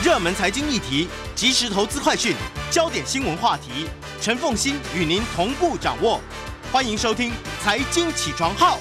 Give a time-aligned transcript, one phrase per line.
[0.00, 2.32] 热门财经议题、即时投资快讯、
[2.70, 3.88] 焦点新闻话题，
[4.20, 6.20] 陈凤欣与您同步掌握。
[6.70, 8.76] 欢迎收听《财经起床号》。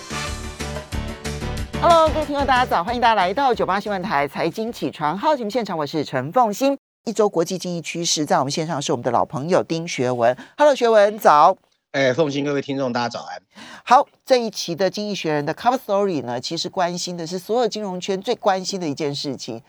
[1.81, 2.83] Hello，各位听众，大家早！
[2.83, 6.77] 欢迎大家来到九八新闻台财经起床号节目现场，我是陈凤欣。
[7.05, 10.37] 一周国际经济趋势，在我们线上是我们的老朋友丁学文。
[10.55, 11.57] Hello，学文早。
[11.93, 13.41] 哎，凤欣，各位听众，大家早安。
[13.83, 19.63] 好，这一期的《经济学人》的 Cover Story 呢，其实关心的是所有金融圈最关心的一件事情：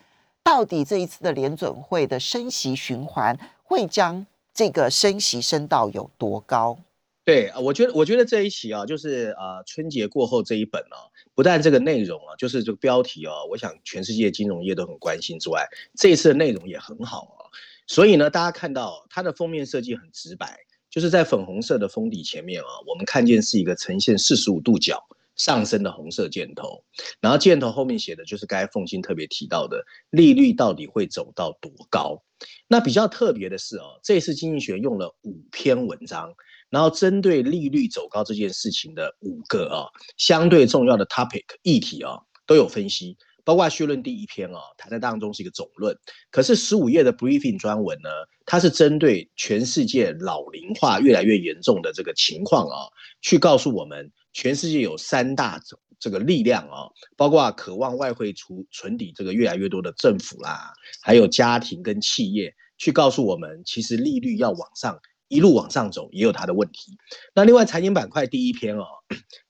[0.48, 6.78] 到底这一次的联准会的升息循环会将这个升息升到有多高？
[7.22, 17.52] 对，我觉得，我觉得这一期啊，就是呃春节过后这一本啊，不但这个内容啊，就是这个标题啊，我想全世界金融业都很关心之外，这一次的内容也很好啊。
[17.86, 25.06] 所以呢，大家看到它的封面设计很直白，就是在粉红色的封底前面啊，我们看见是一个呈现四十五度角
[25.38, 26.84] 上升的红色箭头，
[27.22, 32.22] 然后箭头后面写的就是刚才凤欣特别提到的利率到底会走到多高。
[32.68, 36.34] 那比较特别的是哦，这次经济学用了五篇文章。
[36.70, 45.96] 然后针对利率走高这件事情的五个啊相对重要的 topic 议题啊都有分析，包括序论第一篇啊它在当中是一个总论，
[46.30, 48.10] 可是十五页的 briefing 专文呢，
[48.44, 52.76] 它是针对全世界老龄化越来越严重的这个情况啊，
[53.22, 55.60] 去告诉我们全世界有三大
[55.98, 56.86] 这个力量啊，
[57.16, 60.72] 包括渴望外汇储存底这个越来越多的政府啦，
[61.02, 64.96] 还有家庭跟企业，去告诉我们其实利率要往上。
[65.26, 66.96] 一路往上走也有它的问题。
[67.34, 68.86] 那另外财经板块第一篇哦，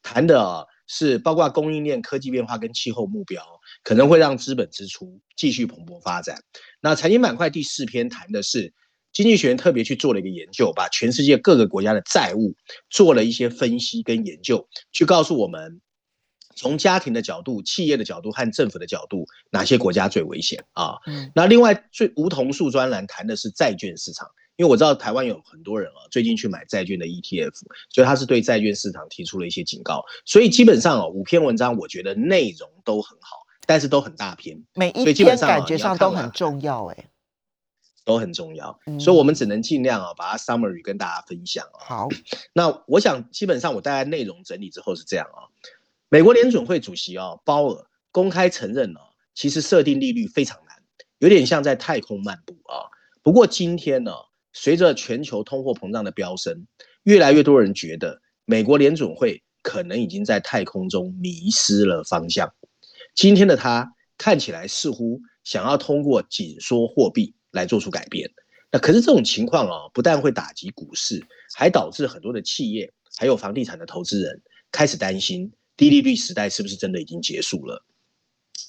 [0.03, 3.45] 谈的是包括供应链、科技变化跟气候目标，
[3.85, 6.43] 可能会让资本支出继续蓬勃发展。
[6.81, 8.73] 那财经板块第四篇谈的是
[9.13, 12.55] 经济学人特别去做了一个研究，把全世界各个国家的债务
[12.91, 15.81] 做了一些分析跟研究，去告诉我们
[16.55, 20.97] 从家庭的角度、企业的角度和政府的角度，哪些国家最危险啊？
[21.07, 24.29] 嗯，那另外最梧桐树专栏谈的是债券市场。
[24.57, 27.53] 因为我知道台湾有很多人啊，最近去买债券的 ETF，
[27.91, 30.05] 所以他是对债券市场提出了一些警告。
[30.25, 33.37] 所以基本上哦，五篇文章我觉得内容都很好，
[33.69, 37.09] 但是都很大篇，每一篇感觉上都很重要，哎，
[38.09, 38.81] 都很重要。
[38.99, 41.79] 所以我们只能尽量啊，把它 summary 跟大家分享啊。
[41.85, 42.09] 好，
[42.55, 45.45] 那我想基本上我大概内容整理之后是这样啊，
[46.09, 50.77] 美国联准会主席啊鲍尔公开承认了，其实设定利率非常难，
[51.19, 52.89] 有点像在太空漫步啊。
[53.23, 54.13] 不过今天呢？
[54.55, 56.67] 随着全球通货膨胀的飙升，
[57.05, 62.53] 越来越多人觉得美国联准会可能已经在太空中迷失了方向。
[63.15, 68.31] 今天的他看起来似乎想要通过紧缩货币来做出改变。
[68.71, 77.85] 那可是这种情况啊，不但会打击股市，还导致很多的企业还有房地产的投资人开始担心低利率时代是不是真的已经结束了。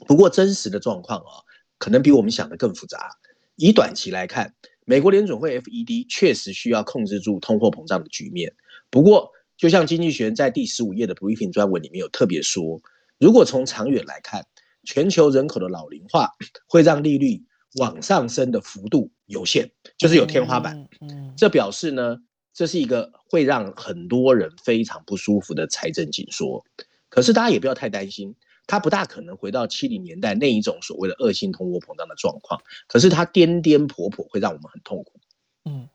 [0.08, 1.44] 不过真实的状况啊，
[1.78, 3.10] 可能比我们想的更复杂。
[3.56, 4.54] 以短期来看，
[4.86, 8.56] 美国联准会 FED 确实需要控制住通货膨胀的局面。
[8.90, 12.82] 不过，就像经济学人在第十五页的 briefing 专文里面有特别说，
[13.18, 14.46] 如果从长远来看，
[14.86, 16.30] 全球人口的老龄化
[16.68, 17.44] 会让利率
[17.76, 20.88] 往上升的幅度有限，就是有天花板。
[21.02, 22.18] 嗯，这表示呢，
[22.54, 26.66] 这是一个会让很多人非常不舒服的财政紧缩。
[27.10, 28.36] 可是大家也不要太担心。
[28.72, 35.20] 它不大可能回到七零年代那一种所谓的恶性通货膨胀的状况，可是它颠颠簸簸会让我们很痛苦。
[35.66, 35.90] 嗯，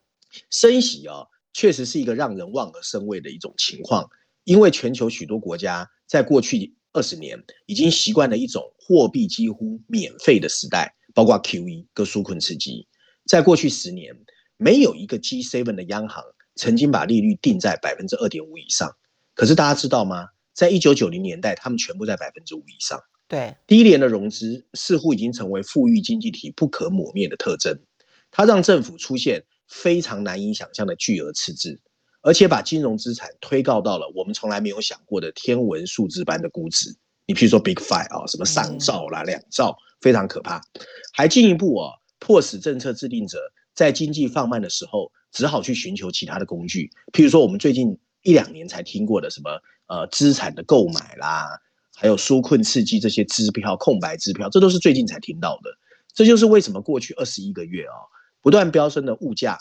[0.51, 4.11] 升息啊，确实是一个让人望而生畏的一种情况，
[4.43, 12.87] 因为全球许多国家在过去二十年已经习惯了一种货币几乎免费的时代，包括 QE 跟纾困刺激。
[13.27, 14.15] 在过去十年，
[14.59, 16.23] 没有一个 G7 的央行
[16.57, 18.95] 曾经把利率定在百分之二点五以上。
[19.35, 20.29] 可是大家知道吗？
[20.53, 23.01] 在一九九零年代，他们全部在百分之五以上。
[23.27, 27.81] 对，低廉的融资似乎已经成为富裕经济体不可磨灭的特征。
[28.31, 31.81] 它让政府出现非常难以想象的巨额赤字，
[32.21, 36.95] 而且把金融资产推高到了我们从来没有想过的天文数字般的估值。
[37.27, 40.63] 你譬如说 Big Five 啊，什么三兆啦、两兆，非常可怕。
[41.13, 43.39] 还进一步啊，迫使政策制定者
[43.75, 46.91] 在经济放慢的时候，只好去寻求其他的工具。
[47.13, 49.61] 譬如说，我们最近一两年才听过的什么。
[49.87, 51.61] 呃，资产的购买啦，
[51.95, 55.71] 还有纾困刺激这些支票、空白支票，这都是最近才听到的。
[56.15, 57.93] 这就是为什么过去二十一个月啊，
[58.41, 59.59] 不断飙升的物价，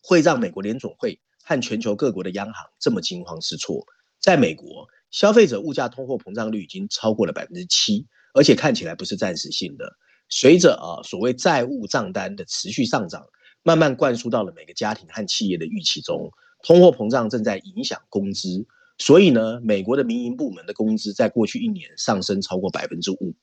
[0.00, 3.84] 会让美国联总会和全球各国的央行这么惊慌失措。
[4.20, 9.96] 在美国，消费者物价通货膨胀率已经超过了百分之七，而且看起来不是暂时性的。
[10.28, 13.24] 随着啊所谓债务账单的持续上涨，
[13.62, 16.30] 慢慢灌输到了每个家庭和企业的预期中，
[16.62, 18.66] 通货膨胀正在影响工资。
[18.98, 23.34] 所以呢，美国的民营部门的工资在过去一年上升超过百分之五。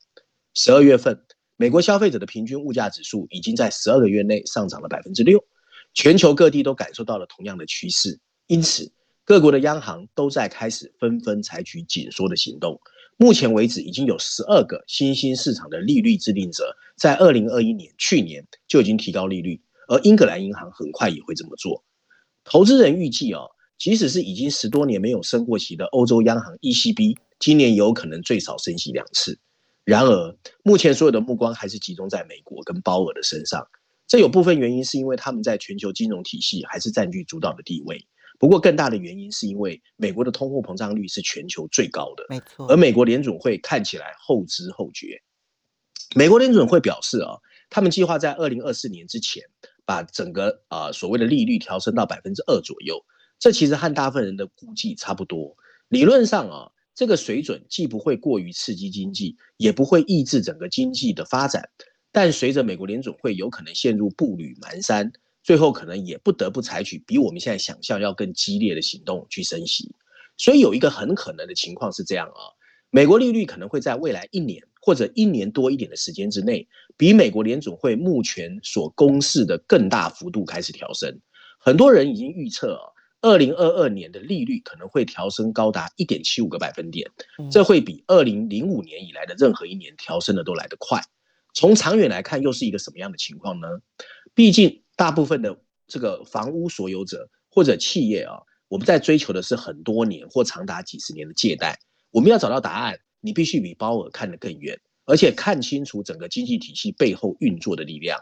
[0.55, 1.23] 十二月份，
[1.57, 5.43] 美国消费者的平均物价指数已经在十二个月内上涨了百分之六，
[5.93, 8.91] 全球各地都感受到了同样的趋势，因此
[9.25, 12.79] 各国的央行都在开始纷纷采取紧缩的行动。
[13.15, 21.83] 目前为止，已经有十二个新兴市场的利率制定者在二零二一年去年就已经提高利率，而英格兰银行很快也会这么做。
[22.43, 29.39] 投资人预计哦，即使是已经十多年没有升过息的欧洲央行 ECB，今年有可能最少升息两次。
[29.85, 33.67] 然而，目前所有的目光还是集中在美国跟鲍尔的身上。
[34.07, 38.05] 这有部分原因是因为他们在全球金融体系还是占据主导的地位。
[38.39, 42.67] 不过，更大的原因是因为美国的通货膨胀率是全球最高的，没错。
[42.67, 45.21] 而美国联准会看起来后知后觉。
[46.15, 47.37] 美国联准会表示啊，
[47.69, 49.43] 他们计划在二零二四年之前
[49.85, 53.03] 把整个啊所谓的利率调升到百分之二左右。
[53.39, 55.55] 这其实和大部分人的估计差不多。
[55.89, 56.69] 理论上啊。
[56.95, 61.67] 这个水准既不会过于刺激经济，也不会抑制整个经济的发展。
[62.11, 65.11] 但随着美国联总会有可能陷入步履蹒跚，
[65.43, 69.93] 最后可能也不得不采取比我们现在想象要更激烈的行动去升息。
[70.37, 72.41] 所以有一个很可能的情况是这样啊，
[72.89, 76.67] 美国利率可能会在未来一年或者一年多一点的时间之内，
[76.97, 81.19] 比美国联总会目前所公示的更大幅度开始调升。
[81.59, 82.89] 很多人已经预测啊。
[83.25, 87.09] 二零二二年的利率可能会调升高达一点七五个百分点，
[87.49, 91.01] 这会比二零零五年以来的任何一年调升的都来得快。
[91.53, 93.69] 从长远来看，又是一个什么样的情况呢？
[94.35, 95.57] 毕竟大部分的
[95.87, 101.79] 这个房屋所有者或者企业啊，我们在追求的是很多年或长达几十年的借贷。
[102.11, 108.19] 我们要找到答案，你必须比鲍尔看得更远，而且看清楚整个经济体系背后运作的力量。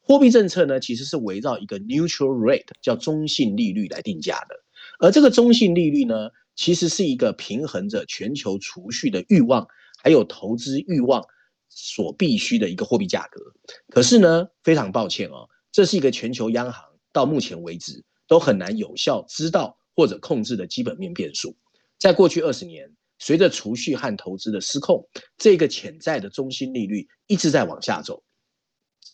[0.00, 4.54] 货币政策呢，其实是围绕一个 neutral rate，叫中性利率来定价的。
[5.00, 9.66] 而这个中性利率呢，其实是一个平衡着全球储蓄的欲望，
[10.02, 11.24] 还有投资欲望
[11.68, 13.40] 所必须的一个货币价格。
[13.88, 21.56] 可是呢，非常抱歉哦，这是一个全球央行到目前为止都很难有效知道或者控制的基本面变数。
[21.98, 28.22] 在过去二十年，随着储蓄和投资的失控，这个潜在的中心利率一直在往下走。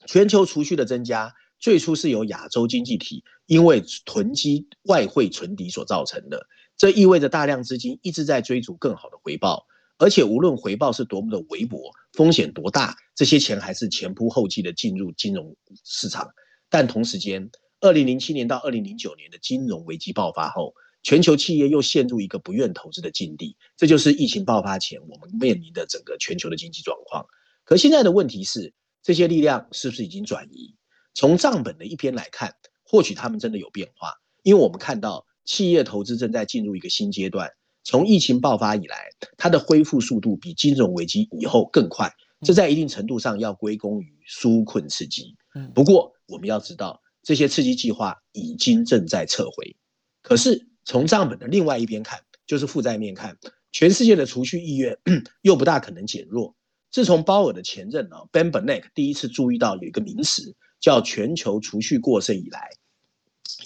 [0.06, 6.46] 全球储蓄的增加，最初是由亚洲经济体因为囤积外汇存底所造成的。
[6.76, 9.64] 这意味着大量资金一直在追逐更好的回报，
[9.96, 16.28] 而且无论回报是多么的微薄，风险多大，这些钱还是前仆后继的进入金融市场。
[16.70, 17.50] 但同时间，
[17.81, 20.72] 二零零七年到二零零九年的金融危机爆发后，
[21.02, 23.58] 全球企业又陷入一个不愿投资的境地。
[23.76, 27.26] 这就是疫情爆发前我们面临的整个全球的经济状况。
[27.64, 28.72] 可现在的问题是。
[29.02, 30.76] 这些力量是不是已经转移？
[31.14, 34.12] 从账本的一边来看，或许他们真的有变化，
[34.43, 37.50] 因为我们看到企业投资正在进入一个新阶段。
[37.82, 39.08] 从疫情爆发以来，
[39.38, 42.12] 它的恢复速度比金融危机以后更快，
[42.43, 45.34] 这在一定程度上要归功于纾困刺激。
[45.75, 49.76] 不过我们要知道，这些刺激计划已经正在撤回。
[50.23, 53.37] 可是从账本的另外一边看，就是负债面看，
[53.73, 54.99] 全世界的储蓄意愿
[55.43, 56.55] 又不大可能减弱。
[56.91, 62.70] 自从鲍尔的前任呢，Ben Bernanke 第一次注意到有一个名词叫全球储蓄过剩以来，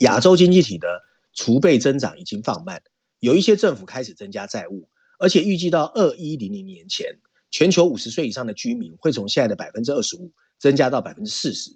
[0.01, 1.03] 亚洲经济体的
[1.33, 2.83] 储备增长已经放慢，
[3.21, 4.89] 有一些政府开始增加债务，
[5.19, 7.19] 而且预计到二一零零年前，
[7.51, 10.31] 全球五十岁以上的居民会从现在的百分之二十五
[10.65, 11.71] 增加到百分之四十。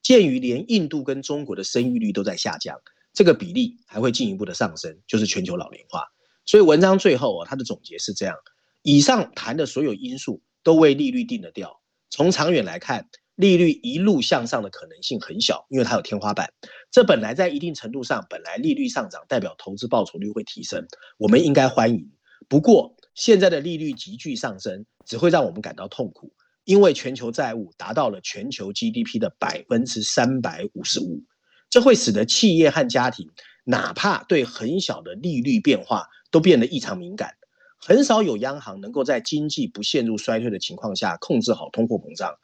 [0.00, 2.80] 鉴于连印度跟中国的生育率都在下降，
[3.12, 6.04] 这个比例还会进一步的上升，就是全球老龄化。
[6.46, 8.34] 所以文章最后啊，他的总结是这样：
[8.80, 10.40] 以上谈的所有因素。
[10.62, 11.80] 都为利率定了调。
[12.10, 16.52] 从长远来看，利率一路向上的可能性很小，因为它有天花板。
[16.90, 22.12] 这本来在一定程度上，本来利率上涨代表投资报酬率会提升，我们应该欢迎。
[22.46, 26.30] 不过，现在的利率急剧上升，只会让我们感到痛苦，
[26.70, 31.24] 因为全球债务达到了全球 GDP 的百分之三百五十五，
[31.68, 33.28] 这会使得企业和家庭，
[33.64, 37.34] 哪怕对很小的利率变化，都变得异常敏感。
[37.76, 42.36] 很少有央行能够在经济不陷入衰退的情况下控制好通货膨胀。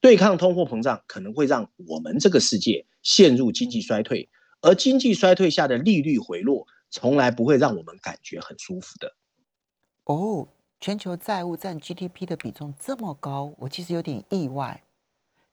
[0.00, 4.28] 对抗通货膨胀可能会让我们这个世界陷入经济衰退，
[4.60, 9.16] 而经济衰退下的利率回落从来不会让我们感觉很舒服的。
[10.04, 10.46] 哦，
[10.82, 14.82] 全球债务占 GDP 的比重这么高，我其实有点意外。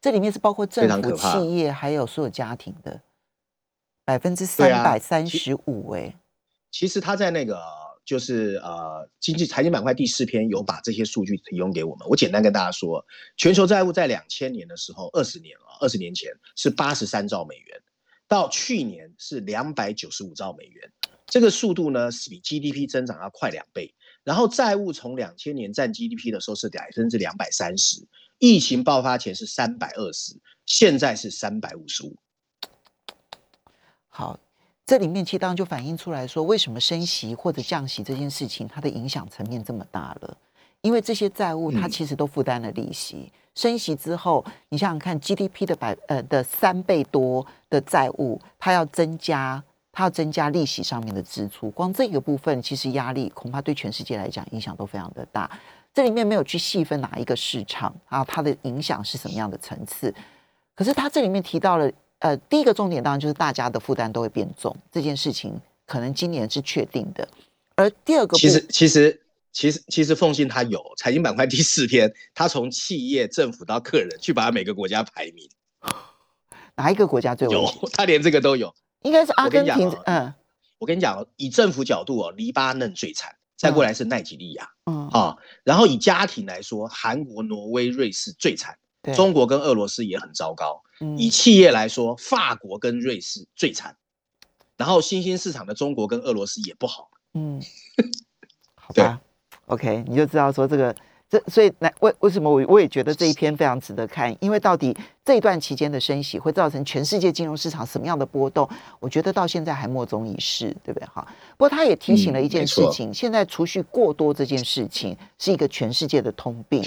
[0.02, 3.00] 这里面是包括政府、企业还有所有家庭的
[4.04, 5.92] 百分之三百三十五。
[5.92, 6.16] 哎，
[6.72, 7.62] 其实他在那个。
[8.06, 12.08] 就是呃，经济财经板块第四篇有把这些数据提供给我们。
[12.10, 13.06] 我简单跟大家说，
[13.38, 17.80] 全球债务在两千年的时候，二十年了，二十年前是八十三兆美元，
[18.28, 20.92] 到去年是两百九十五兆美元，
[21.28, 23.94] 这个速度呢是比 GDP 增长要快两倍。
[24.30, 28.06] 然后债务从两千年占 GDP 的时候是百分之两百三十，
[28.38, 30.36] 疫情爆发前是三百二十，
[30.68, 32.16] 现在是三百五十五。
[34.08, 34.40] 好，
[34.86, 40.38] 这里面其实当然就反映出来说，为什么升息或者降息这件事情，它的影响层面这么大了？
[40.82, 49.64] 因为这些债务它其实都负担了利息，升息之后，你想想看，GDP 的百呃的三倍多的债务，它要增加，
[50.00, 55.52] 它要增加利息上面的支出，光这个部分其实压力恐怕对全世界来讲影响都非常的大。
[55.94, 60.16] 这里面没有去细分哪一个市场啊，它的影响是什么样的层次？
[60.74, 67.28] 可是它这里面提到了，呃，第一个重点当然就是大家的负担都会变重，这件事情可能今年是确定的。
[67.76, 75.50] 而第二个，其实其实其实其实奉信他有财经板块第四篇，他从企业、政府到个人去把每个国家排名，
[76.78, 77.70] 哪一个国家最有？
[77.92, 79.90] 他连这个都有，应该是阿根廷。
[80.06, 80.34] 嗯，
[80.78, 83.36] 我跟你讲，以政府角度哦，黎巴嫩最惨。
[83.58, 88.80] 再过来是奈及利亚，嗯啊，然后以家庭来说，韩国、挪威、瑞士最惨，
[89.14, 90.82] 中国跟俄罗斯也很糟糕。
[91.18, 93.98] 以企业来说，法国跟瑞士最惨，
[94.78, 97.10] 然后新兴市场的中国跟俄罗斯也不好。
[97.34, 97.62] 嗯，
[98.76, 99.20] 好吧
[99.66, 100.96] ，OK，你就知道说这个。
[101.30, 108.68] 这所以那为为什么我我也觉得这一篇非常值得看，因为到底这一段期间的升息会造成全世界金融市场什么样的波动？
[109.00, 111.08] 我觉得到现在还莫衷一是，对不对？
[111.08, 111.26] 哈。
[111.56, 116.84] 不过他也提醒了一件事情，现在储蓄过多这件事情是一个全世界的通病，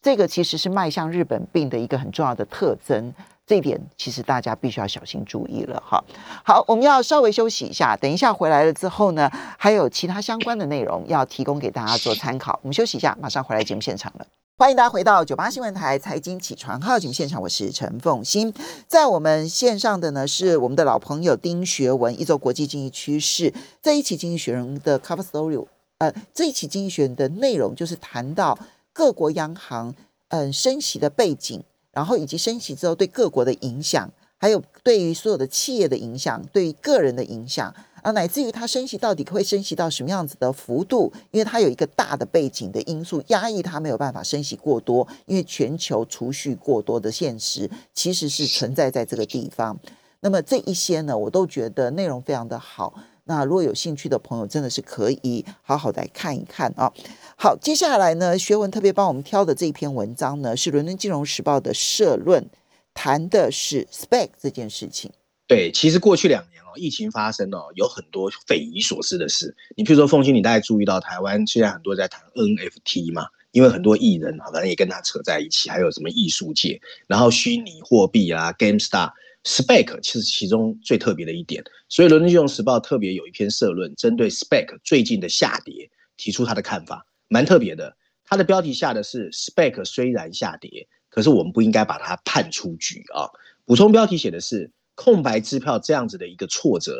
[0.00, 3.12] 这个其实是迈向日本病的一个很重要的特征。
[3.50, 6.00] 这一点其实大家必须要小心注意了哈。
[6.44, 9.28] 好，我们要稍微休息一下，等一下回来了之后呢，
[9.58, 12.60] 还有其他相关的内容要提供给大家做参考。
[12.62, 14.26] 我们休息一下，马上回来节目现场了。
[14.56, 18.54] 欢迎大家回到九八新闻台财经起床号节目现场，我是陈凤欣。
[18.86, 23.52] 在我们线上的呢是我们的老朋友丁学文，一周国际经济趋势
[23.82, 25.66] 这一期经济学人的 cover story，
[25.98, 28.56] 呃，这一期经济学人的内容就是谈到
[28.92, 29.92] 各国央行
[30.28, 31.60] 嗯升息的背景。
[31.92, 41.12] 然后以及升息之后对各国的影响，还有对于所有的企业的影响，对于个人的影响，啊，乃至于它升息到底会升息到什么样子的幅度？
[41.30, 49.78] 因为它有一个大的背景的因素压抑它没有办法升息过多，因为全球储蓄过多的现实其实是存在在这个地方。
[50.20, 52.94] 那么这一些呢，我都觉得内容非常的好。
[53.30, 56.92] 那如果有兴趣的朋友，真的是可以好好来看一看啊。
[57.36, 62.50] 好，接下来呢，学文特别帮我们挑的这一篇文章呢，是《伦敦金融时报》的社论，
[62.92, 65.12] 谈的是 spec 这件事情。
[65.46, 69.54] 对，其实过去两年哦，疫情发生哦，有很多匪夷所思的事。
[69.76, 79.12] 你譬如说，凤青，你大概注意到台湾现在很多在谈 NFT 嘛，因为很多艺人啊反正也跟他扯在一起，还有什么艺术界，然后虚拟货币啊，GameStar。
[79.44, 87.96] Spec 其实其中最特别的一点，所以《伦敦金融时报》特别有一篇社论，针对 Spec 最近的下跌提出他的看法，蛮特别的。
[88.24, 93.26] 它的标题下的是 Spec 虽然下跌，可是我们不应该把它判出局啊。
[93.64, 96.94] 补充标题写的是空白支票这样子的一个挫折，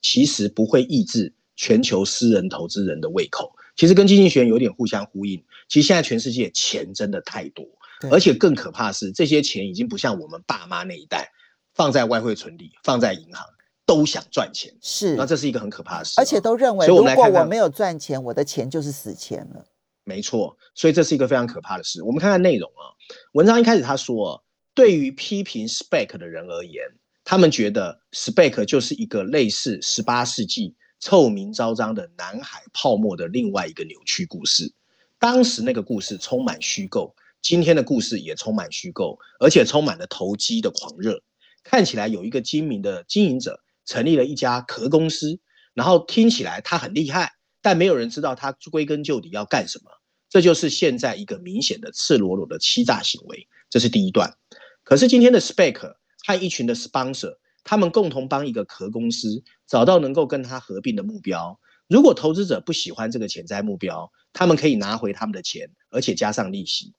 [0.00, 3.54] 其实不会抑制全球私人投资人的胃口。
[3.76, 5.44] 其实跟经济学有点互相呼应。
[5.68, 7.66] 其实现在全世界钱真的太多，
[8.10, 11.30] 而且更可怕是这些钱已经不像我们爸妈那一代。
[11.74, 13.46] 放在外汇存里，放在银行，
[13.86, 19.64] 都想赚钱，是，那这是一个很可怕的事，而且都认为，如果我没有赚钱，我的钱就是死钱了。
[20.04, 22.02] 没错，所以这是一个非常可怕的事。
[22.02, 22.90] 我们看看内容啊，
[23.32, 24.42] 文章一开始他说，
[24.74, 26.84] 对于批评 SPAC 的人而言，
[27.24, 34.72] 他们觉得 SPAC 就是一个类似十八世纪臭名昭彰的南海泡沫的另外一个扭曲故事。
[35.20, 41.22] 当时那个故事充满虚构，今天的故事也充满虚构，而且充满了投机的狂热。
[41.64, 45.40] 看起来有一个精明的经营者成立了一家壳公司，
[45.74, 49.90] 然后听起来他很厉害，但没有人知道他归根究底要干什么。
[50.28, 53.46] 这就是现在一个明显的赤裸裸的欺诈行为。
[53.68, 54.34] 这是第一段。
[54.82, 55.94] 可是今天的 SPAC
[56.26, 61.60] 和一群的 sponsor，他们共同帮一个壳公司找到能够跟他合并的目标。
[61.86, 66.94] 如果投资者不喜欢这个潜在目标，他们可以拿回他们的钱，而且加上利息。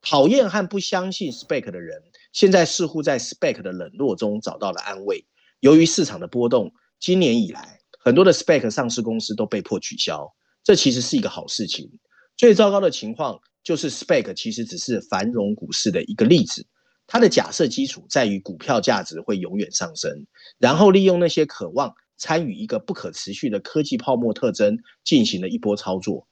[0.00, 2.02] 讨厌和不相信 SPAC 的人。
[2.32, 5.24] 现在似乎在 Spec 的冷落中找到了安慰。
[5.60, 10.34] 由于市场的波动，今年以来很多的 Spec 上市公司都被迫取消，
[10.64, 11.90] 这其实是一个好事情。
[12.36, 16.66] 最糟糕的情况就是 Spec 其实只是繁荣股市的一个例子。
[17.06, 20.26] 它的假设基础在于股票价值会永远上升，
[20.58, 26.26] 然后利用那些渴望参与一个不可持续的科技泡沫特征进行了一波操作。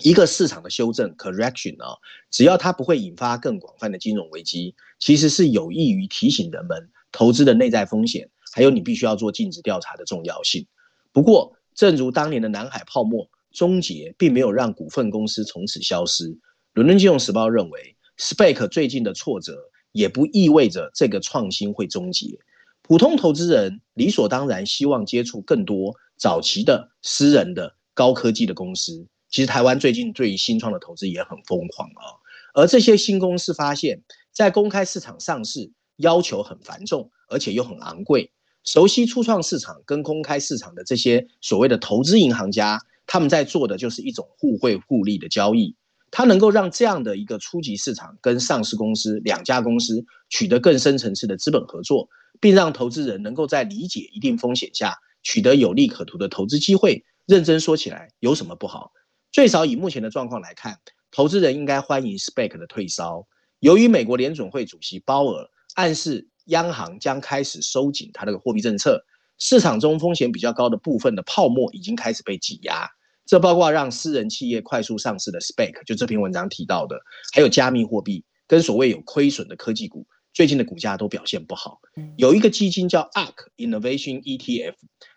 [0.00, 1.96] 一个市场的修正 （correction） 啊，
[2.30, 10.66] 只要它不会引发更广泛的金融危机，其实是有益于提醒人们投资的内在风险，还有你必须要做尽职调查的重要性。
[11.12, 16.38] 不过，正如当年的南海泡沫终结，并没有让股份公司从此消失。
[16.72, 19.58] 伦敦金融时报认为，，SPAC 最近的挫折
[19.92, 22.38] 也不意味着这个创新会终结。
[22.80, 29.06] 普通投资人理所当然希望接触更多早期的私人的高科技的公司。
[29.32, 32.20] 其实台湾最近对于新创的投资也很疯狂啊，
[32.54, 38.30] 而这些新公司发现，在公开市场上市要求很繁重，而且又很昂贵。
[38.62, 45.74] 熟悉初创市场跟公开市场的这些所谓的投资银行家，他们在做的就是一种互惠互利的交易。
[46.10, 52.06] 它能够让这样的一个初级市场跟上市公司两家公司取得更深层次的资本合作，
[52.38, 57.02] 并让投资人能够在理解一定风险下取得有利可图的投资机会。
[57.24, 58.92] 认真说起来，有什么不好？
[59.32, 60.78] 最少以目前的状况来看，
[61.10, 63.26] 投资人应该欢迎 SPAC 的退烧。
[63.60, 69.02] 由于美国联准会主席鲍尔暗示央行将开始收紧它的货币政策，
[69.38, 72.86] 市场中风险比较高的部分的泡沫已经开始被挤压。
[73.24, 77.00] 这包括让私人企业快速上市的 SPAC，就这篇文章提到的，
[77.32, 81.80] 还有加密货币跟所谓有亏损的科技股，最近的股价都表现不好。
[82.16, 84.74] 有一个基金叫 ARK Innovation ETF。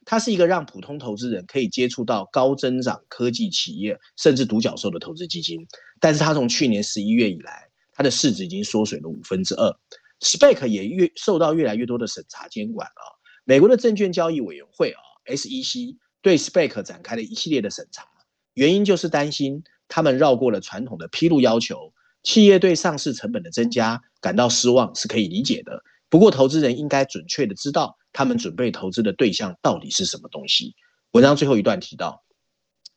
[0.07, 5.65] 它是一个让普通投资人可以接触到高增长科技企业，甚至独角兽的投资基金。
[5.99, 9.75] 但是它从去年十一月以来，它的市值已经缩水了五分之二。
[10.19, 13.01] SPAC 也越受到越来越多的审查监管啊。
[13.45, 18.07] 美国的证券交易委员会啊 （SEC） 对 SPAC 展开了一系列的审查，
[18.53, 21.94] 原因就是担心他们绕过了传统的披露要求，
[22.25, 25.81] 企业对上市成本的增加感到失望是可以理解的。
[26.09, 27.97] 不过，投资人应该准确的知道。
[28.17, 30.73] 他们准备投资的对象到底是什么东西？
[31.11, 32.23] 文章最后一段提到，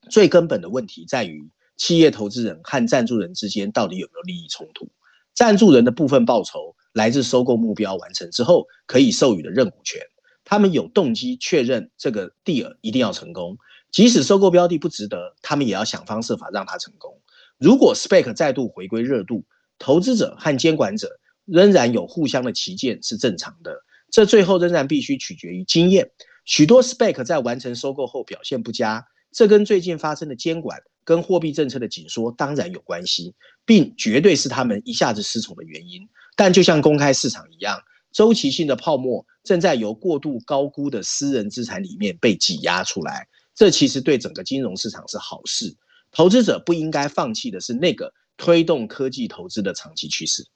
[0.09, 4.89] 最根本的问题在于企业投资人和赞助人之间到底有没有利益冲突？
[5.35, 10.01] 赞助人的部分报酬来自收购目标完成之后可以授予的认股权，
[10.45, 13.59] 他们有动机确认这个 deal 一定要成功，
[13.91, 17.21] 即使收购标的不值得，他们也要想方设法让它成功。
[17.59, 19.45] 如果 SPAC 再度回归热度，
[19.79, 21.11] 投资者和监管者
[21.45, 23.83] 仍然有互相的旗舰是正常的。
[24.11, 26.11] 这最后仍然必须取决于经验。
[26.45, 33.35] 许多 SPAC 在完成收购后表现不佳，这跟最近发生的监管跟货币政策的紧缩当然有关系，
[33.67, 36.09] 并绝对是他们一下子失宠的原因。
[36.37, 37.79] 但就像公开市场一样，
[38.13, 43.27] 周期性的泡沫正在由过度高估的私人资产里面被挤压出来。
[43.55, 45.77] 这其实对整个金融市场是好事。
[46.11, 50.47] 投资者不应该放弃的是那个推动科技投资的长期趋势。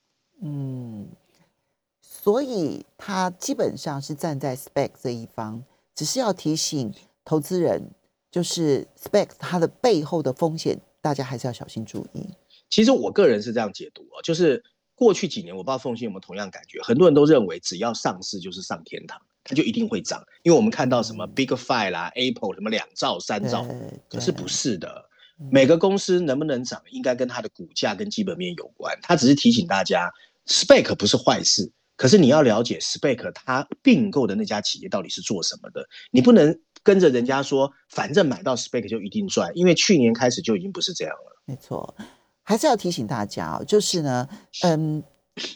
[0.41, 1.09] 嗯。
[2.01, 7.91] 所以他基本上是站在 spec 这一方，只是要提醒投资人，
[8.31, 12.29] 就是 spec 它的背后的风险，大家还是要小心注意。
[12.71, 14.63] 其实我个人是这样解读啊，就是
[14.95, 23.67] 过去几年，我不知道凤信有没有同样感觉，很多人都认为只要上市就是上天堂，它就一定会涨，因为我们看到什么 Big Five 啦，Apple 什么两兆、三兆，
[24.09, 25.09] 可是不是的，
[25.51, 28.97] 每个公司能不能涨，应该跟它的股价跟基本面有关。
[29.03, 30.13] 它只是提醒大家
[30.47, 31.73] ，spec 不是坏事。
[31.95, 41.41] 可是你要了解 SPAC 它并购的那家企业到底是做什么的，你不能跟着人家说，反正买到 SPAC 就一定赚，因为去年开始就已经不是这样了。
[41.45, 41.95] 没错，
[42.43, 44.27] 还是要提醒大家哦，就是呢，
[44.63, 45.05] 嗯，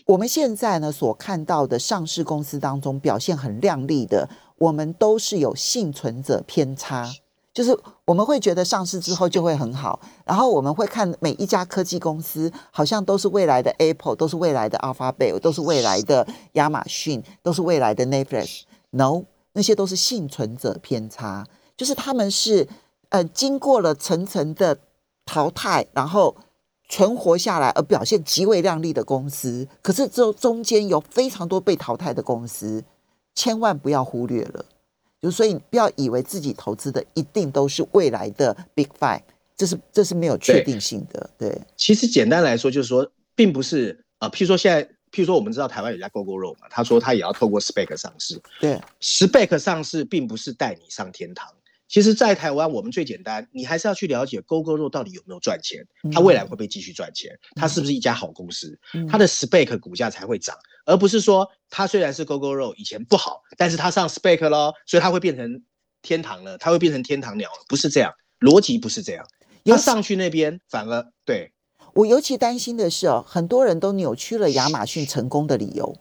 [0.04, 7.10] 我们现在呢所看到的上市公司当中表现很亮丽的，我们都是有幸存者偏差。
[7.56, 18.64] 就是我们会觉得上市之后就会很好，然后我们会看每一家科技公司好像都是未来的 Apple，都是未来的 Alphabet，都是未来的亚马逊，都是未来的 Netflix。
[18.90, 19.22] No，
[19.54, 21.46] 那些都是幸存者偏差，
[21.78, 22.68] 就是他们是
[23.08, 24.76] 呃经过了层层的
[25.24, 26.36] 淘汰，然后
[26.90, 29.66] 存活下来而表现极为亮丽的公司。
[29.80, 32.84] 可是这中间有非常多被淘汰的公司，
[33.34, 34.66] 千万不要忽略了。
[35.20, 39.22] 就所以不要以为自己投资的一定都是未来的 Big Five，
[39.56, 41.30] 这是这是没有确定性的。
[41.38, 48.40] 对，其实简单来说就是说，并不是啊，譬如说现在，譬如说我们知道台湾有家 GoGo 肉嘛，他说他也要透过 Spec 上市。
[48.60, 51.48] 对，Spec 上市并不是带你上天堂。
[51.88, 58.76] 其实，在台湾，我们最简单，你还是要去了解 GoGo 肉到底有没有赚钱，它未来会不会继续赚钱，它是不是一家好公司，
[59.08, 65.62] 它的 SPAC 股价才会涨，而不是说它虽然是 GoGo 肉以前不好，但是它上 SPAC 咯，所以它会变成
[66.02, 69.24] 天堂了，它会变成天堂鸟了，不是这样，逻辑不是这样，
[69.64, 71.52] 它上去那边反而对
[71.94, 75.96] 我尤其担心的是哦，很多人都扭曲了亚马逊成功的理由。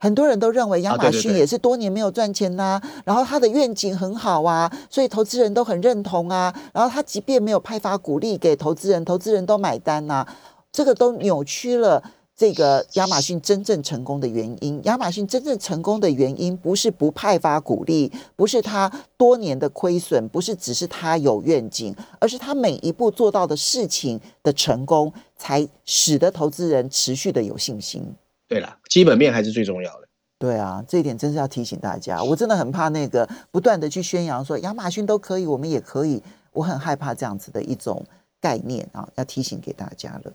[0.00, 6.54] 很多人都认为亚马逊也是多年没有赚钱呐，然后它的愿景很好啊，所以投资人都很认同啊。
[6.72, 10.26] 然后它即便没有派发股利给投资人，投资人都买单呐。
[10.70, 12.00] 这个都扭曲了
[12.36, 14.80] 这个亚马逊真正成功的原因。
[14.84, 28.14] 亚马逊真正成功的原因，不是不派发鼓励，不是他多年的亏损，不是只是他有愿景，而是他每一步做到的事情的成功，才使得投资人持续的有信心。
[28.48, 30.08] 对了，基本面还是最重要的。
[30.38, 32.22] 对啊，这一点真是要提醒大家。
[32.22, 36.22] 我真的很怕那个不断的去宣扬说亚马逊都可以，我们也可以。
[36.52, 38.04] 我很害怕这样子的一种
[38.40, 40.32] 概念啊，要提醒给大家了。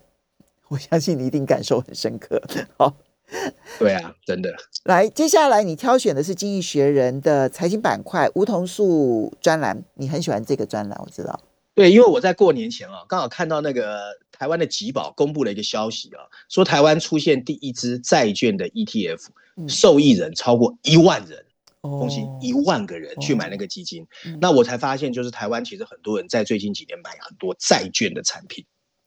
[0.68, 2.40] 我相信你一定感受很深刻。
[2.78, 2.94] 好，
[3.78, 4.54] 对啊，真的。
[4.84, 11.38] 来，接下来你挑选的是《经济学人》的财经板块梧桐树专栏，你很喜欢这个专栏，我知道。
[11.74, 19.26] 对，因为我在过年前啊，刚好看到那个台湾的吉宝公布了一个消息啊，说台湾出现第一支债券的 ETF，
[19.68, 21.44] 受益人超过一万人，
[21.80, 24.06] 恭喜一万个人去买那个基金。
[24.40, 28.64] 那我才发现，就是台湾其实很多人在最近几年买很多债券的产品。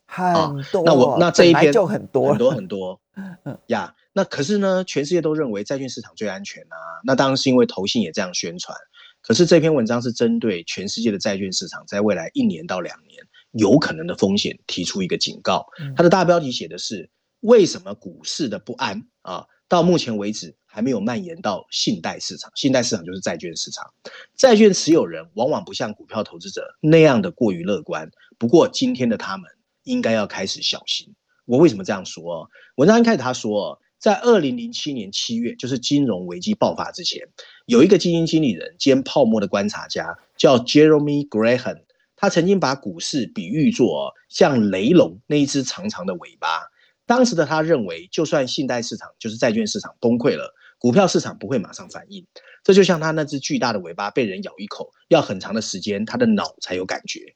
[0.07, 3.01] 很多，那我那这一篇就很多很多很多，
[3.43, 6.77] 嗯呀，那可是呢，全世界都认为债券市场最安全啊。
[7.03, 8.73] 那当然是因为投信也这样宣传。
[9.21, 13.21] 可是这篇文章是针对全世界的债券市场在未来一年到两年
[13.57, 15.65] 有可能的风险提出一个警告。
[15.95, 17.09] 它的大标题写的是
[17.41, 22.51] 为什么股市的不安啊，到目前为止还没有蔓延到信贷市场。
[22.55, 23.91] 信贷市场就是债券市场，
[24.35, 28.09] 债券持有人往往不像股票投资者那样的过于乐观。
[28.37, 29.49] 不过今天的他们。
[29.87, 31.15] 应该要开始小心。
[31.45, 32.49] 我为什么这样说？
[32.75, 37.21] 文章一开始他说，在二零零七年七月，就是金融危机爆发之前，
[37.67, 41.83] 有一个基金经理人兼泡沫的观察家叫 Jeremy Graham，
[42.17, 46.67] 他曾经把股市比喻作像雷龙那一只长长的尾巴。
[47.05, 52.27] 当时的他认为，就算信贷市场就是债券市场崩溃了，股票市场不会马上反应。
[52.65, 57.33] 这就像他那只巨大的尾巴被人咬一口，要很长的时间，他的脑才有感觉。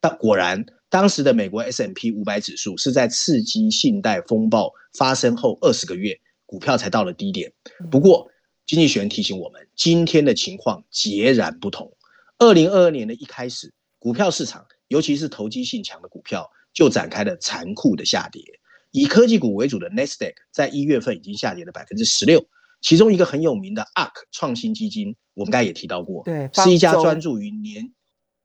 [0.00, 0.66] 但果然。
[0.90, 7.52] 当时的美国 S M P 五百指数是在刺激信贷风暴发生后二十个月，股票才到了低点。
[7.90, 8.30] 不过，
[8.64, 11.96] 经济学人提醒我们，今天的情况截然不同。
[12.38, 18.42] 二零二二年的一开始，股票市场，尤其是投机性强的股票，就展开了残酷的下跌。
[18.90, 22.44] 以科技股为主的 Nasdaq 在一月份已经下跌了百分之十六。
[22.82, 27.94] 其中一个很有名的 ARK 创新基金，我们刚才也提到过，对，是一家专注于年。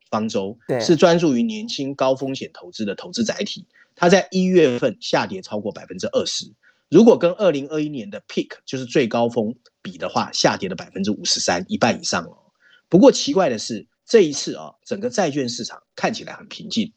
[0.09, 6.45] 方舟对是专注于年轻高风险投资的投资载体，它在一月份下跌超过百分之二十。
[6.89, 12.37] 如果跟二零二一年的 peak 就是最高峰比的话，下跌了百分之五十三，一半以上哦。
[12.87, 16.91] 不过奇怪的是，这一次啊，整个债券市场看起来很平静。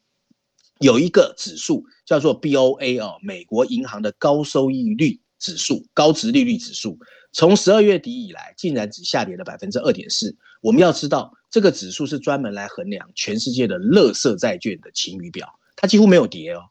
[0.81, 6.99] 有一个指数叫做 BOA 哦，美国银行的高收益率指数、高值利率指数，
[7.31, 10.35] 从十二月底以来，竟然只下跌了百分之二点四。
[10.61, 11.33] 我们要知道。
[11.53, 16.63] 这个指数是专门来衡量全世界的垃圾债券的晴雨表，它几乎没有跌哦。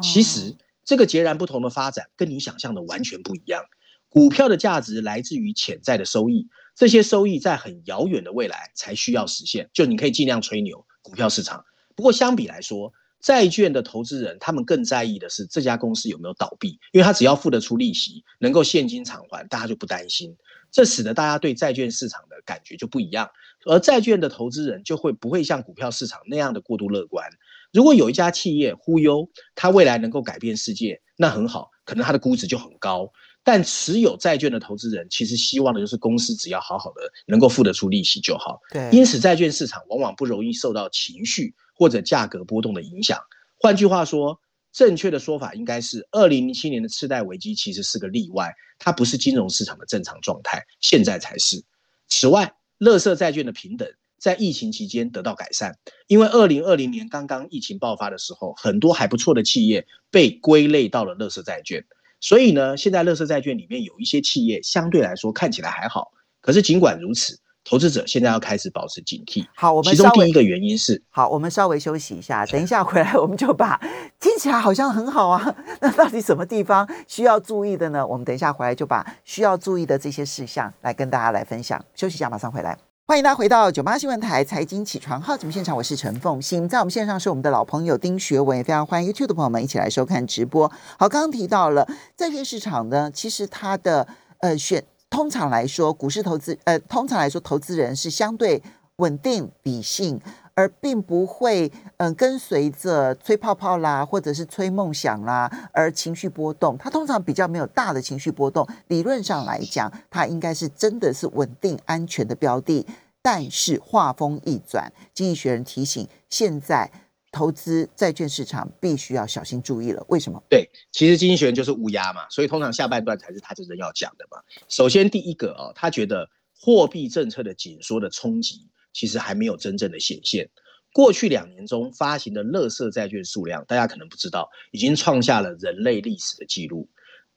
[0.00, 3.62] 其实这个截然不同的发展，跟你想象的完全不一样。
[4.08, 6.48] 股票的价值来自于潜在的收益，
[6.80, 9.68] 这些收益在很遥远的未来才需要实现。
[9.74, 11.62] 就你可以尽量吹牛股票市场，
[11.94, 20.34] 不过相比来说，债券的投资人他们更在意的是这家公司有没有倒闭，因为他只要付得出利息，能够现金偿还，大家就不担心。
[20.70, 23.28] 这使得大家对债券市场的感觉就不一样。
[23.66, 27.28] 而债券的投资人就会不会像股票市场那样的过度乐观。
[27.74, 33.12] 如果有一家企业忽悠它未来能够改变世界，那很好，可能它的估值就很高。
[33.42, 38.60] 但持有债券的投资人其实希望的就是公司只要好好的能够付得出利息就好。
[38.70, 43.18] 对，因此债券市场往往不容易受到情绪或者价格波动的影响。
[43.58, 44.38] 换句话说，
[44.72, 51.64] 正确的说法应该是，二零零七年的次贷危机其实是个例外，它不是金融市场的正常状态，现在才是。
[52.08, 55.76] 此外，乐色债券的平等在疫情期间得到改善，
[56.06, 61.84] 因为二零二零年刚刚疫情爆发的时候，很多还不错的企业被归类到了乐色债券，
[62.20, 66.12] 所以呢，现在乐色债券里面有一些企业相对来说看起来还好。
[66.40, 67.40] 可是尽管如此。
[67.62, 69.46] 投资者现在要开始保持警惕。
[69.54, 73.78] 好，我们其中第一个原因是，好，我们稍微休息一下，等一下回来 我们就把
[74.18, 78.04] 听起来好像很好啊， 那到底什么地方需要注意的呢？
[78.04, 81.84] 我们等一下回来就把需要注意的这些事项来跟大家来分享。
[81.94, 82.89] 休息一下，马上回来。
[83.10, 90.70] 欢迎大家回到九八新闻台财经起床号节目现场，我是陈凤欣，在我们线上是我们的老朋友丁学文，也非常欢迎 YouTube 的朋友们一起来收看直播。
[90.96, 94.06] 好，刚刚提到了债券市场呢，其实它的
[94.38, 94.84] 呃选。
[95.10, 98.62] 通常来说，股市投资，呃，通常来说，投资人是相对
[98.98, 100.20] 稳定、理性，
[100.60, 106.76] 而并不会，嗯，跟随着吹泡泡啦，或者是吹梦想啦，而情绪波动。
[106.76, 108.68] 它通常比较没有大的情绪波动。
[108.88, 112.86] 理论上来讲，它应该是真的是稳定、安全的标的。
[113.22, 116.90] 但是话锋一转，经济学人提醒，现在
[117.32, 120.04] 投资债券市场必须要小心注意了。
[120.08, 120.42] 为什么？
[120.50, 124.38] 对，其实经济学人就是乌鸦嘛，所以通常下半段才是他真正要讲的嘛。
[124.68, 130.50] 首先第一个啊，他觉得货币政策的紧缩的冲击其实还没有真正的显现。
[130.92, 136.88] 过去两年中发行的垃圾债券数量，大家可能不知道，已经创下了人类历史的记录。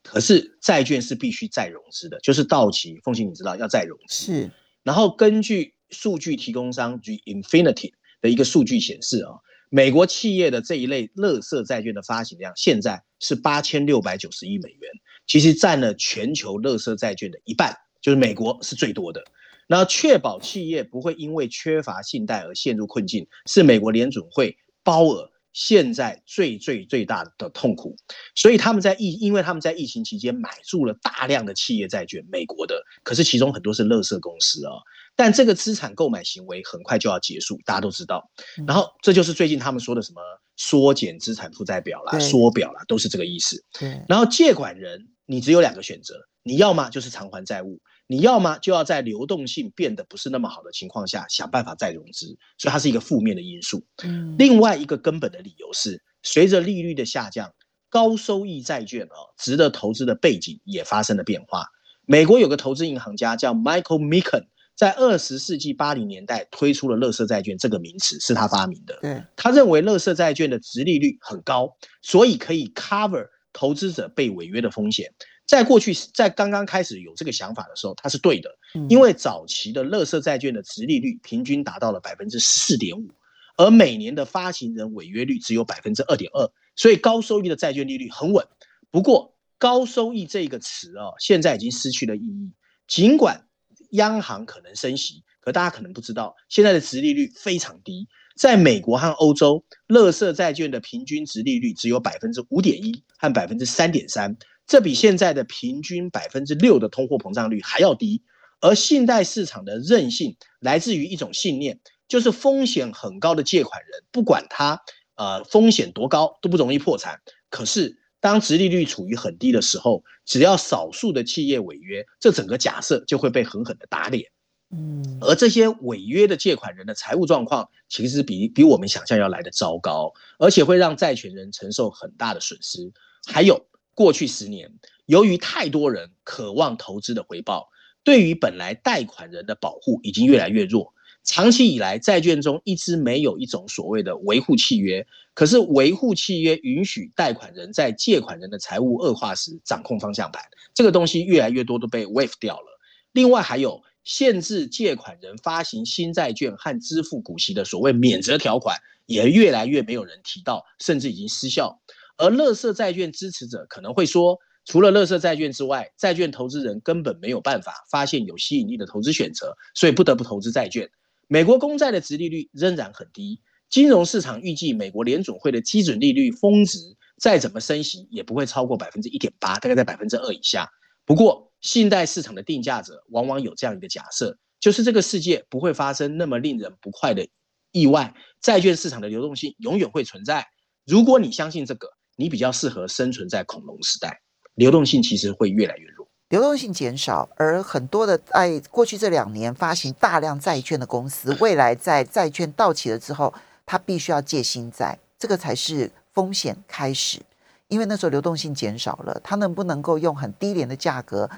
[0.01, 4.33] 可是债券是必须再融资的，就是到期，凤琴你知道要再融资。
[4.33, 4.51] 是。
[4.81, 9.35] 然后根据数据提供商 Infinity 的一个数据显示啊，
[9.69, 14.91] 美国企业的这一类垃圾债券的发行量现在是八千六百九十亿美元，
[15.27, 19.23] 其实占了全球垃圾债券的一半，就是美国是最多的。
[19.67, 27.95] 然后确保企业不会因为缺乏信贷而陷入困境，是美国联准会鲍尔现在最最最大的痛苦。
[28.35, 34.73] 所以他们在疫，因为他们在疫情期间买入了大量的企业债券，美国的，可是其中很多是垃圾公司啊。
[35.15, 38.27] 但这个资产购买行为很快就要结束，大家都知道。
[38.65, 40.19] 然后这就是最近他们说的什么
[40.57, 43.63] 缩减资产负债表啦、缩表啦，都是这个意思。
[44.09, 47.79] 然后借款人，你只有两个选择，你要么就是偿还债务。
[48.07, 53.83] 你要么就要在流动性变得不是那么好的情况下想办法再融资，所以它是一个负面的因素。
[54.03, 57.53] 嗯，另外一个根本的理由是，随着利率的下降，
[57.89, 61.65] 高收益债券啊值得投资的背景也发生了变化。
[62.05, 68.99] 美国有个投资银行家叫 Michael Mikan，在二十世纪八零年代推出了“乐色债券”这个名词，是他发明的。
[69.01, 75.13] 对，他认为乐色债券的值利率很高，所以可以 cover 投资者被违约的风险。
[75.45, 78.49] 在过去，在刚刚开始有这个想法的时候，它是对的，
[78.89, 83.09] 因为早期的乐色债券的值利率平均达到了百分之四点五，
[83.57, 88.47] 而每年的发行人违约率只有百分之二点二，所以高收益的债券利率很稳。
[88.89, 92.51] 不过，高收益这个词啊，现在已经失去了意义。
[92.87, 93.47] 尽管
[93.91, 98.07] 央行可能升息，可大家可能不知道，现在的值利率非常低。
[98.35, 104.35] 在美国和欧洲，乐色债券的平均值利率只有百分之五点一和百分之三点三。
[104.65, 108.23] 这比现在的平均百分之六的通货膨胀率还要低，
[108.61, 114.81] 而信贷市场的韧性来自于一种信念，就是风险很高的借款人，不管他
[115.15, 117.21] 呃风险多高都不容易破产。
[117.49, 124.31] 可是当殖利率处于很低的时候，只要少数的企业违约，这整个假设就会被狠狠的打脸。
[124.71, 132.91] 嗯，而这些违约的借款人的财务状况，其实比比我们想象要来的糟糕，而且会让债权人承受很大的损失。
[133.27, 133.67] 还有。
[133.93, 134.71] 过去十年，
[135.05, 137.69] 由于太多人渴望投资的回报，
[138.03, 140.93] 对于本来贷款人的保护已经越来越弱。
[141.23, 145.07] 长期以来，债券中一直没有一种所谓的维护契约。
[145.33, 150.43] 可是，维护契约允许贷款人在借款人的财务恶化时掌控方向盘。
[150.73, 152.79] 这个东西越来越多都被 waive 掉了。
[153.13, 161.79] 另外，还有限制借款人发行新债券和支付股息的所谓免责条款，也越来越没有人提到，甚至已经失效。
[162.17, 170.89] 而乐色债券支持者可能会说，除了乐色债券之外，债券投资人根本没有办法发现有吸引力的投资选择，所以不得不投资债券。
[171.27, 176.77] 美国公债的殖利率仍然很低，金融市场预计美国联总会的基准利率峰值
[177.19, 180.69] 再怎么升息也不会超过百分之一点八，大概在百分之二以下。
[181.05, 187.27] 不过，信贷市场的定价者往往有这样一个假设，就是这个世界不会发生那么令人不快的
[187.71, 190.45] 意外，债券市场的流动性永远会存在。
[190.85, 194.21] 如果你相信这个，你比较适合生存在恐龙时代，
[194.55, 203.33] 流动性其实会越来越弱，流动性减少，而很多的在过去这两年发行大量债券的公司，未来在债券到期了之后，
[203.65, 207.21] 它必须要借新债，这个才是风险开始，
[207.67, 211.29] 因为那时候流动性减少了，它能不能够用很低廉的价格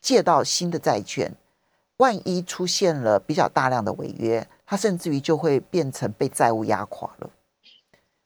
[0.00, 1.34] 借到新的债券？
[1.98, 7.30] 万一出现了比较大量的违约，它甚至于就会变成被债务压垮了，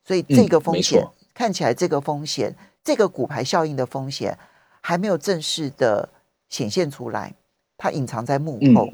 [0.04, 1.06] 所以这个风险。
[1.40, 4.38] 看起来这个风险，这个股牌效应的风险
[4.82, 6.06] 还没有正式的
[6.50, 7.34] 显现出来，
[7.78, 8.90] 它隐藏在幕后。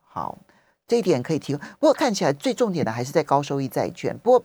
[0.00, 0.38] 好，
[0.86, 1.60] 这一点可以提供。
[1.80, 4.16] 不过看起来最重点的还是在高收益债券。
[4.18, 4.44] 不过，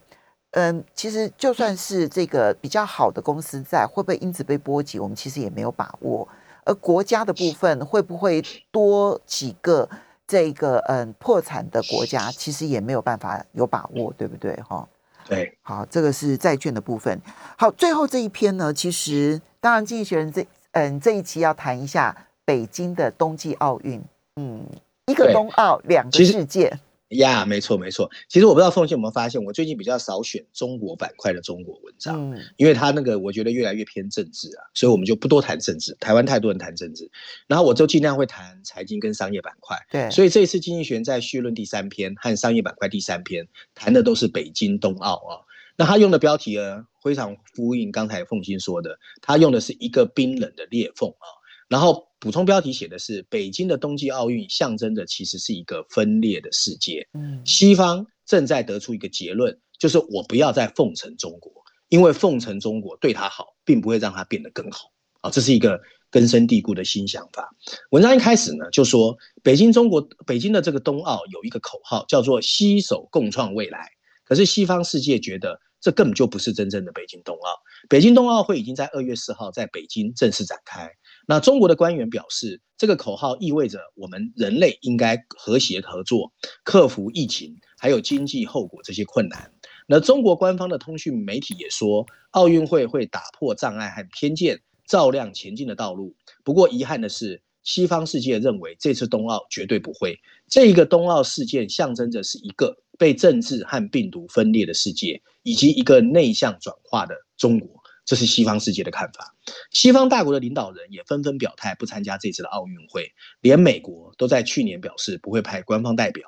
[0.54, 6.28] 嗯，其实就算是这个比较好的公司债，会不会因此被波及，我们其实也没有把握。
[6.66, 9.88] 而国家的部分会不会多几个
[10.26, 14.56] 这个嗯破产的国家，其实也没有办法有把握，对不对？
[14.68, 14.90] 哈。
[15.28, 17.22] 对，好，这个是债券的部分。
[17.58, 24.02] 好，最后这一篇呢，其实当然，经济学人这嗯这一期要谈一下北京的冬季奥运，
[24.38, 24.66] 嗯，
[25.08, 26.80] 一个冬奥，两个世界。
[27.10, 28.12] 呀，没错没错。
[28.28, 35.96] 其实我不知道凤姐有没有发现，我最近比较少选中国板块的中国文章，嗯，因为他那个我觉得越来越偏政治啊，所以我们就不多谈政治。
[36.02, 37.10] 台湾太多人谈政治，
[37.48, 39.78] 然后我就尽量会谈财经跟商业板块。
[39.90, 45.48] 对，所以这一次经济学在序论第三篇和商业板块第三篇谈的都是北京冬奥啊。
[45.78, 51.28] 那他用的标题呢，非常呼应刚才凤欣说的，他用的是一个冰冷的裂缝啊。
[51.68, 57.08] 然后补充标题写的是北京的冬季奥运象征着其实是一个分裂的世界。
[57.14, 61.52] 嗯，西方正在得出一个结论，就是我不要再奉承中国，
[61.90, 64.92] 因为奉承中国对他好，并不会让他变得更好。
[65.22, 67.50] 啊，这是一个根深蒂固的新想法。
[67.90, 73.90] 文章一开始呢，就说北京中国北京的这个冬奥有一个口号叫做“携手共创未来”，
[74.24, 77.56] 可是西方世界觉得这根本就不是真正的北京冬奥。
[77.90, 80.90] 北京冬奥会已经在二月四号在北京正式展开。
[81.28, 86.32] 那中国的官员表示，这个口号意味着我们人类应该和谐合作，
[86.64, 89.52] 克服疫情还有经济后果这些困难。
[89.88, 94.62] 那中国官方的通讯媒体也说，奥运会会打破障碍和偏见。
[94.88, 96.16] 照亮前进的道路。
[96.46, 100.18] 不过遗憾的是，西方世界认为这次冬奥绝对不会。
[100.48, 107.70] 这一个冬奥事件象征着是一个被政治和病毒分裂的世界，以及一个内向转化的中国。
[108.08, 109.36] 这是西方世界的看法。
[109.70, 116.28] 西方大国的领导人也纷纷表态不参加这次的奥运会，连美国都在去年表示不会派官方代表。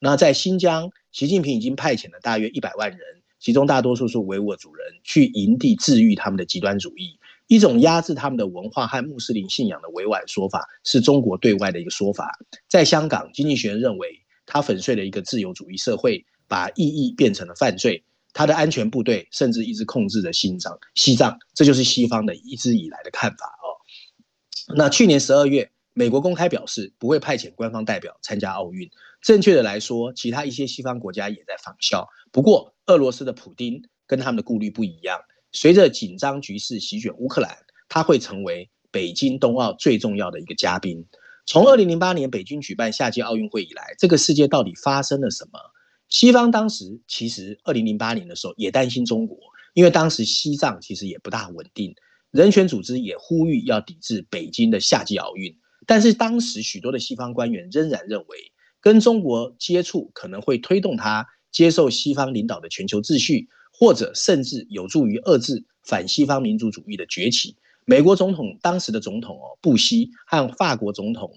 [0.00, 2.98] 那在新疆，习近平已经派遣了大约一百万人，
[3.38, 7.18] 其中大多数是维吾尔族人，去营地治愈他们的极端主义。
[7.46, 12.38] 一种压制他们的文化和穆斯林信仰的委婉说法，是中国对外的一个说法。
[12.68, 18.02] 在香港，经济学人认为，他粉碎了一个自由主义社会，把意义变成了犯罪。
[18.32, 23.68] 他的安全部队甚至一直控制着新疆，西藏，这就是西方的一直以来的看法哦。
[24.76, 28.88] 那去年十二月，美国公开表示不会派遣官方代表参加奥运。
[29.20, 32.08] 正确的来说，其他一些西方国家也在仿效。
[32.30, 35.20] 不过，俄罗斯的普丁跟他们的顾虑不一样。
[35.52, 41.04] 随着紧张局势席卷乌克兰，他会成为北京冬奥最重要的一个嘉宾。
[41.44, 45.58] 从二零零八年北京举办夏季奥运会以来，这个世界到底发生了什么？
[46.10, 49.38] 西方当时其实二零零八年的时候也担心中国，
[49.72, 51.94] 因为当时西藏其实也不大稳定，
[52.30, 55.56] 人权组织也呼吁要抵制北京的夏季奥运。
[55.86, 63.48] 但是当时许多的西方官员仍然认为，跟中国接触可能会推动他接受西方领导的全球秩序。
[63.72, 67.56] 或者甚至有助于遏制反西方民族主义的崛起。
[67.86, 71.32] 美国总统当时的总统哦，布希和法国总统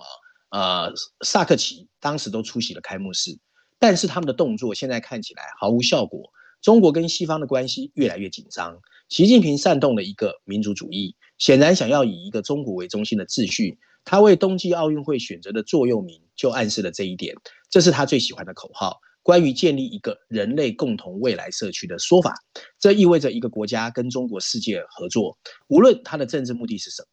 [0.50, 3.40] 啊，呃，萨克奇当时都出席了开幕式，
[3.84, 6.32] 但是他们的动作现在看起来毫无效果。
[6.62, 8.80] 中国跟西方的关系越来越紧张。
[9.10, 13.78] 习近平煽动了一个民族主义，显然想要以一个中国为中心的秩序。
[14.06, 17.36] 他为冬季奥运会选择的座右铭就暗示了这一点，
[17.70, 19.02] 这是他最喜欢的口号。
[19.22, 22.34] 关于建立一个人类共同未来社区的说法，
[22.80, 27.10] 这意味着一个国家跟中国世界合作，无论他的政治目的是什么。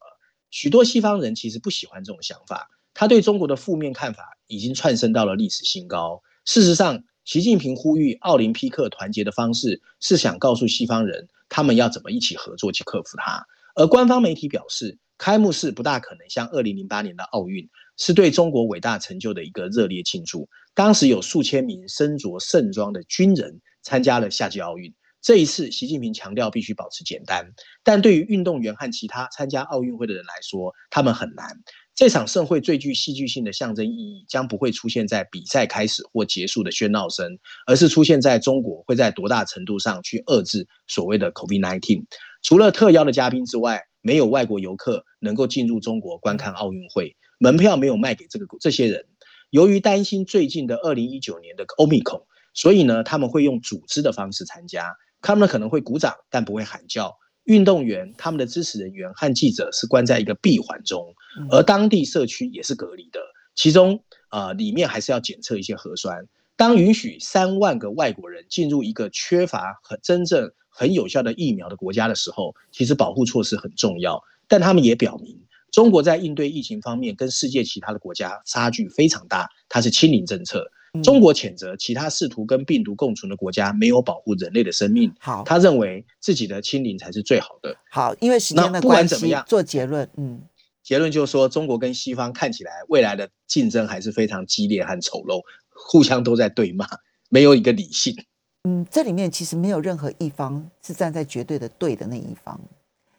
[0.51, 6.21] 许多西方人其实不喜欢这种想法，他对中国的负面看法已经窜升到了历史新高。
[6.45, 13.45] 事实上，习近平呼吁奥林匹克团结的方式，是想告诉西方人，他们要怎么一起合作去克服它。
[13.75, 17.69] 而官方媒体表示，开幕式不大可能像二零零八年的奥运。
[17.97, 20.49] 是对中国伟大成就的一个热烈庆祝。
[20.73, 24.91] 当时有数千名身着盛装的军人参加了夏季奥运。
[25.21, 31.61] 这一次，习近平强调必须保持简单，但对于运动员和其他参加奥运会的人来说，他们很难。
[32.01, 37.37] 这场盛会最具戏剧性的象征意义，将不会出现在比赛开始或结束的喧闹声，
[37.67, 42.03] 而是出现在中国会在多大程度上去遏制所谓的 COVID-19。
[42.41, 47.15] 除了特邀的嘉宾之外，没有外国游客能够进入中国观看奥运会。
[47.37, 49.05] 门票没有卖给这个这些人，
[49.51, 52.23] 由于担心最近的二零一九年的 Omicron，，
[52.55, 54.91] 所以呢，他们会用组织的方式参加。
[55.21, 57.15] 他们可能会鼓掌，但不会喊叫。
[57.45, 61.13] 运动员、他们的支持人员和记者是关在一个闭环中，
[61.49, 63.19] 而当地社区也是隔离的。
[63.55, 66.27] 其中，呃，里面还是要检测一些核酸。
[66.55, 74.21] 当允许三万个外国人进入一个缺乏很真正很有效的疫苗的国家的时候，其实保护措施很重要。
[74.47, 75.39] 但他们也表明。
[75.71, 80.69] 中国在应对疫情方面跟世界其他的国家差距非常大，它是清零政策。
[81.03, 85.13] 中国谴责其他试图跟病毒共存的国家没有保护人类的生命。
[85.19, 87.75] 好，他认为自己的清零才是最好的。
[87.89, 90.07] 好，因为时间的关系，做结论。
[90.17, 90.41] 嗯，
[90.83, 96.85] 结论就是说，中国跟西方看起来未来的竞争还是非常激烈和丑陋，互相都在对骂，
[97.29, 98.15] 没有一个理性。
[98.63, 102.59] 嗯，这里面其实没有任何一方是站在绝对的对的那一方，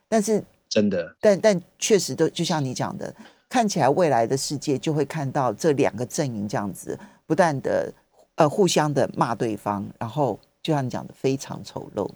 [0.08, 0.44] 但是。
[0.68, 3.14] 真的，但但确实都就像你讲的，
[3.50, 6.98] 看起来未来的世界就会看到这两个阵营这样子
[7.32, 7.90] 不断的
[8.34, 12.06] 呃互相的骂对方，然后就像你讲的非常丑陋。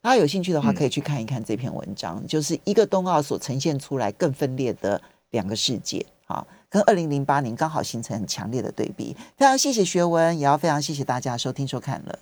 [0.00, 4.98] 大家有兴趣的话，可以去看一看这篇文章，就是一个冬奥所呈现出来更分裂的
[5.32, 9.14] 两个世界啊，跟二零零八年刚好形成很强烈的对比。
[9.36, 12.18] 非常谢谢学文，也要非常谢谢大家收听收看了。